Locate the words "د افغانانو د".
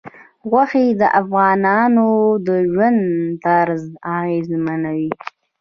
1.01-2.47